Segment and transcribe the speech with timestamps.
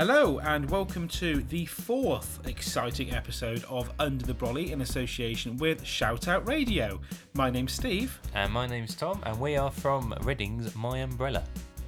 [0.00, 5.84] Hello, and welcome to the fourth exciting episode of Under the Brolly in association with
[5.84, 6.98] Shout Out Radio.
[7.34, 8.18] My name's Steve.
[8.32, 11.44] And my name's Thom, and we are from Reading's My Umbrella.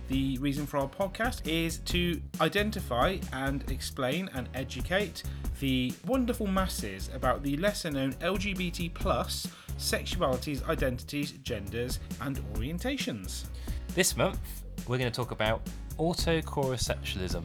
[0.09, 5.23] The reason for our podcast is to identify and explain and educate
[5.61, 9.47] the wonderful masses about the lesser known LGBT plus
[9.79, 13.47] sexualities, identities, genders, and orientations.
[13.95, 15.63] This month, we're going to talk about
[15.99, 17.45] autochorissexualism.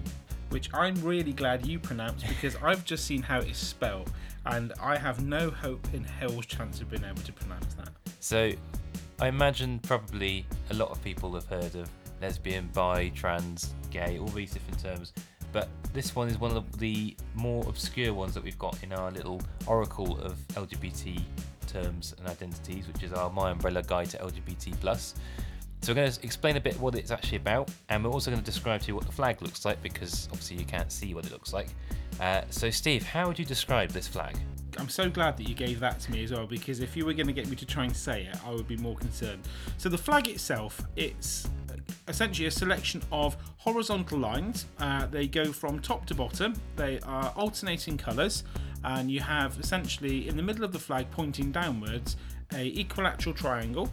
[0.49, 4.11] Which I'm really glad you pronounced because I've just seen how it's spelled
[4.45, 7.89] and I have no hope in hell's chance of being able to pronounce that.
[8.19, 8.51] So,
[9.19, 11.89] I imagine probably a lot of people have heard of
[12.21, 15.13] lesbian, bi, trans, gay, all these different terms.
[15.51, 19.11] But this one is one of the more obscure ones that we've got in our
[19.11, 21.19] little oracle of LGBT
[21.67, 25.15] terms and identities, which is our My Umbrella Guide to LGBT plus.
[25.81, 28.41] So we're going to explain a bit what it's actually about, and we're also going
[28.41, 31.25] to describe to you what the flag looks like because obviously you can't see what
[31.25, 31.67] it looks like.
[32.19, 34.37] Uh, so Steve, how would you describe this flag?
[34.77, 37.13] I'm so glad that you gave that to me as well because if you were
[37.13, 39.47] going to get me to try and say it, I would be more concerned.
[39.77, 41.47] So the flag itself, it's
[42.07, 44.65] essentially a selection of horizontal lines.
[44.79, 46.53] Uh, they go from top to bottom.
[46.75, 48.43] They are alternating colours,
[48.83, 52.17] and you have essentially in the middle of the flag pointing downwards
[52.53, 53.89] a equilateral triangle.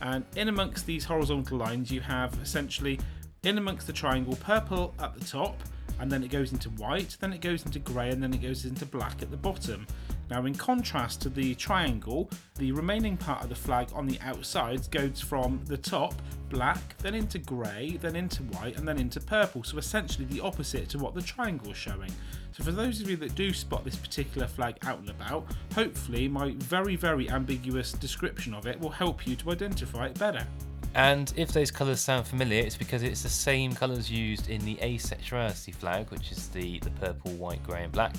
[0.00, 2.98] And in amongst these horizontal lines, you have essentially
[3.42, 5.62] in amongst the triangle purple at the top,
[6.00, 8.64] and then it goes into white, then it goes into grey, and then it goes
[8.64, 9.86] into black at the bottom.
[10.28, 14.90] Now, in contrast to the triangle, the remaining part of the flag on the outside
[14.90, 16.14] goes from the top
[16.48, 19.62] black, then into grey, then into white, and then into purple.
[19.62, 22.10] So, essentially, the opposite to what the triangle is showing.
[22.52, 26.26] So, for those of you that do spot this particular flag out and about, hopefully,
[26.26, 30.44] my very, very ambiguous description of it will help you to identify it better.
[30.96, 34.76] And if those colours sound familiar, it's because it's the same colours used in the
[34.76, 38.16] asexuality flag, which is the, the purple, white, grey, and black.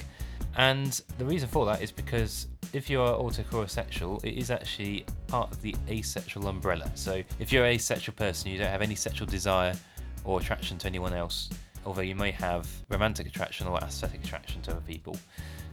[0.57, 5.51] And the reason for that is because if you are autochorissexual, it is actually part
[5.51, 6.91] of the asexual umbrella.
[6.95, 9.75] So if you're an asexual person, you don't have any sexual desire
[10.23, 11.49] or attraction to anyone else,
[11.85, 15.15] although you may have romantic attraction or aesthetic attraction to other people.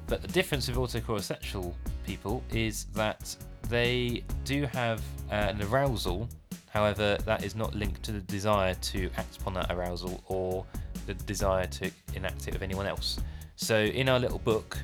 [0.06, 1.72] But the difference with autochorissexual
[2.04, 3.34] people is that
[3.70, 5.00] they do have
[5.30, 6.28] uh, an arousal,
[6.68, 10.66] however, that is not linked to the desire to act upon that arousal or
[11.06, 13.18] the desire to enact it with anyone else.
[13.56, 14.78] So, in our little book,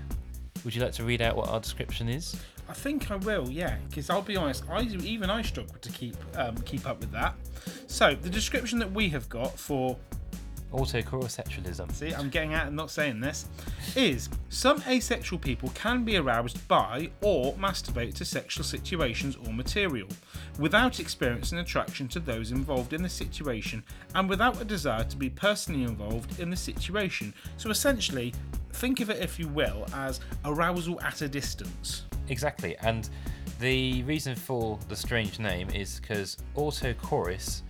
[0.65, 2.37] would you like to read out what our description is?
[2.69, 6.17] I think I will, yeah, because I'll be honest, I even I struggle to keep
[6.37, 7.35] um, keep up with that.
[7.89, 9.97] So the description that we have got for
[10.73, 11.93] autochorissexualism.
[11.93, 13.47] See, I'm getting out and not saying this.
[13.97, 20.09] Is some asexual people can be aroused by or masturbate to sexual situations or material
[20.59, 23.83] without experiencing attraction to those involved in the situation
[24.15, 27.35] and without a desire to be personally involved in the situation.
[27.57, 28.33] So essentially,
[28.81, 32.07] think of it, if you will, as arousal at a distance.
[32.29, 33.11] Exactly, and
[33.59, 37.61] the reason for the strange name is because autochoris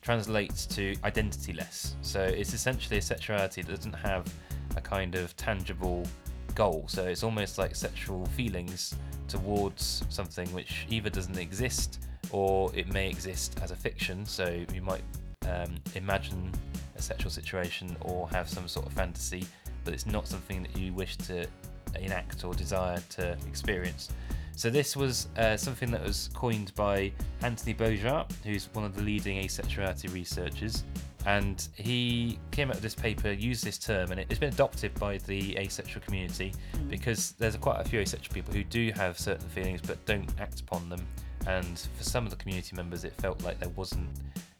[0.00, 1.94] translates to identityless.
[2.02, 4.32] So it's essentially a sexuality that doesn't have
[4.76, 6.06] a kind of tangible
[6.54, 6.84] goal.
[6.86, 8.94] So it's almost like sexual feelings
[9.26, 14.24] towards something which either doesn't exist or it may exist as a fiction.
[14.24, 15.02] So you might
[15.48, 16.52] um, imagine
[16.96, 19.46] a sexual situation or have some sort of fantasy
[19.84, 21.46] but it's not something that you wish to
[21.98, 24.10] enact or desire to experience.
[24.56, 29.02] So this was uh, something that was coined by Anthony Bogaert, who's one of the
[29.02, 30.84] leading asexuality researchers,
[31.26, 35.18] and he came up with this paper, used this term, and it's been adopted by
[35.18, 36.52] the asexual community
[36.88, 40.60] because there's quite a few asexual people who do have certain feelings but don't act
[40.60, 41.00] upon them.
[41.46, 44.08] And for some of the community members, it felt like there wasn't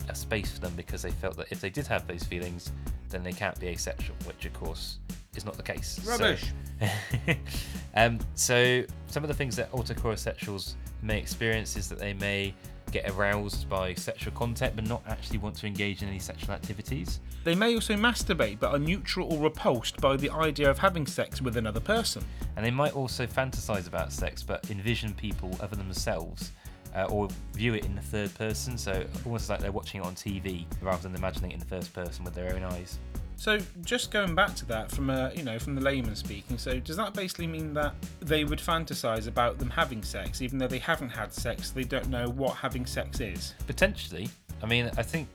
[0.09, 2.73] a space for them because they felt that if they did have those feelings,
[3.09, 4.99] then they can't be asexual, which of course
[5.41, 6.01] is not the case.
[6.05, 6.53] Rubbish.
[6.81, 6.89] So,
[7.95, 12.55] um, so some of the things that autochorissexuals may experience is that they may
[12.93, 17.21] get aroused by sexual content but not actually want to engage in any sexual activities.
[17.45, 21.41] They may also masturbate but are neutral or repulsed by the idea of having sex
[21.41, 22.25] with another person.
[22.57, 26.53] And they might also fantasize about sex but envision people other than themselves
[26.95, 30.15] uh, or view it in the third person, so almost like they're watching it on
[30.15, 32.99] TV rather than imagining it in the first person with their own eyes.
[33.41, 36.79] So just going back to that from a you know from the layman speaking, so
[36.79, 40.79] does that basically mean that they would fantasize about them having sex, even though they
[40.79, 43.55] haven't had sex, they don't know what having sex is?
[43.67, 44.29] Potentially.
[44.63, 45.27] I mean, I think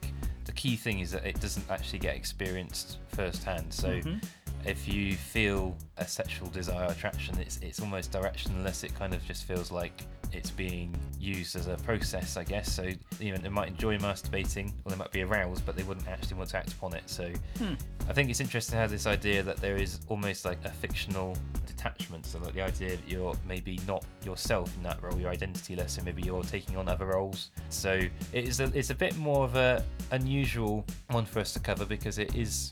[0.45, 3.73] the key thing is that it doesn't actually get experienced firsthand.
[3.73, 4.23] So Mhm.
[4.65, 8.83] If you feel a sexual desire or attraction, it's it's almost directionless.
[8.83, 12.71] It kind of just feels like it's being used as a process, I guess.
[12.71, 12.89] So
[13.19, 16.37] you know, they might enjoy masturbating, or they might be aroused, but they wouldn't actually
[16.37, 17.03] want to act upon it.
[17.05, 17.73] So hmm.
[18.09, 21.37] I think it's interesting to have this idea that there is almost like a fictional
[21.65, 22.25] detachment.
[22.25, 26.03] So like the idea that you're maybe not yourself in that role, you're identityless, so
[26.03, 27.51] maybe you're taking on other roles.
[27.69, 28.01] So
[28.33, 31.85] it is a, it's a bit more of a unusual one for us to cover
[31.85, 32.71] because it is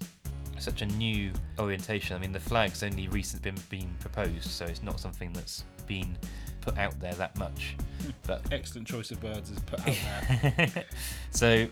[0.59, 2.15] such a new orientation.
[2.15, 6.17] I mean, the flag's only recently been, been proposed, so it's not something that's been
[6.61, 7.75] put out there that much.
[8.01, 8.09] Hmm.
[8.25, 9.95] But Excellent choice of words is put out
[10.57, 10.85] there.
[11.31, 11.67] so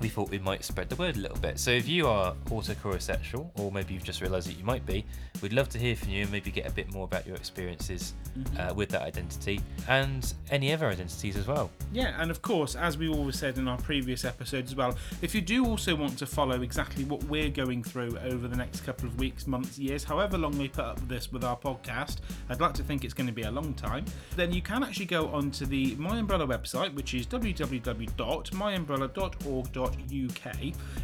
[0.00, 1.58] we thought we might spread the word a little bit.
[1.58, 5.04] So if you are autochorissexual, or maybe you've just realised that you might be,
[5.42, 8.14] we'd love to hear from you and maybe get a bit more about your experiences
[8.58, 11.70] uh, with that identity and any other identities as well.
[11.92, 15.34] Yeah, and of course, as we always said in our previous episodes as well, if
[15.34, 19.06] you do also want to follow exactly what we're going through over the next couple
[19.06, 22.18] of weeks, months, years, however long we put up this with our podcast,
[22.48, 24.04] I'd like to think it's going to be a long time,
[24.36, 29.89] then you can actually go onto the My Umbrella website, which is www.myumbrella.org.uk,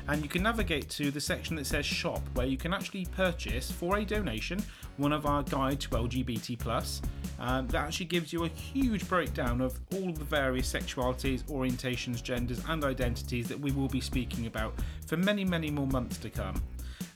[0.09, 3.71] and you can navigate to the section that says shop, where you can actually purchase
[3.71, 4.63] for a donation
[4.97, 7.03] one of our guide to LGBT plus.
[7.39, 12.63] Um, that actually gives you a huge breakdown of all the various sexualities, orientations, genders,
[12.69, 14.75] and identities that we will be speaking about
[15.07, 16.63] for many, many more months to come.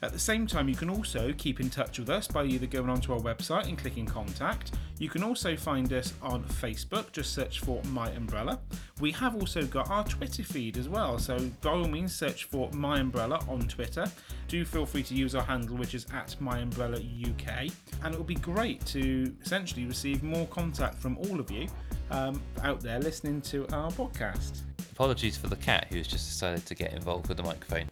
[0.03, 2.89] At the same time, you can also keep in touch with us by either going
[2.89, 4.73] onto our website and clicking contact.
[4.99, 8.61] You can also find us on Facebook, just search for My Umbrella.
[8.99, 12.71] We have also got our Twitter feed as well, so by all means, search for
[12.73, 14.11] My Umbrella on Twitter.
[14.49, 17.71] Do feel free to use our handle, which is at My Umbrella UK,
[18.03, 21.69] and it will be great to essentially receive more contact from all of you
[22.11, 24.63] um, out there listening to our podcast.
[24.93, 27.90] Apologies for the cat who's just decided to get involved with the microphone.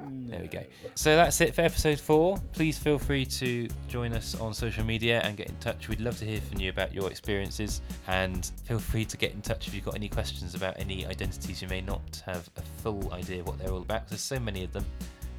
[0.00, 0.62] There we go.
[0.94, 2.38] So that's it for episode four.
[2.52, 5.88] Please feel free to join us on social media and get in touch.
[5.88, 9.40] We'd love to hear from you about your experiences and feel free to get in
[9.40, 13.12] touch if you've got any questions about any identities you may not have a full
[13.12, 14.08] idea what they're all about.
[14.08, 14.84] There's so many of them.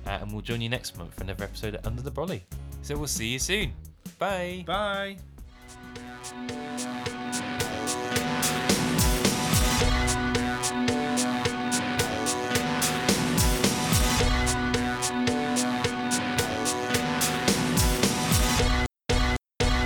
[0.06, 2.42] Uh, and we'll join you next month for another episode of Under the Brolly.
[2.82, 3.74] So we'll see you soon.
[4.18, 4.64] Bye.
[4.66, 5.18] Bye.